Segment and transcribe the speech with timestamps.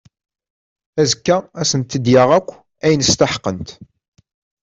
[1.01, 2.49] Azekka ad asent-d-yaɣ akk
[2.85, 3.69] ayen steḥqent.